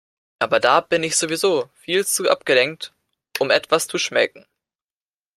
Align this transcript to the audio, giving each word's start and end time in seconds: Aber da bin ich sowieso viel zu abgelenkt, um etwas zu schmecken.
Aber 0.39 0.59
da 0.59 0.81
bin 0.81 1.03
ich 1.03 1.15
sowieso 1.15 1.69
viel 1.75 2.07
zu 2.07 2.27
abgelenkt, 2.27 2.91
um 3.37 3.51
etwas 3.51 3.85
zu 3.85 3.99
schmecken. 3.99 4.47